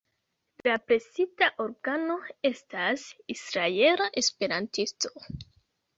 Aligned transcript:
La 0.67 0.71
presita 0.91 1.49
organo 1.65 2.17
estas 2.51 3.07
"Israela 3.37 4.09
Esperantisto". 4.23 5.13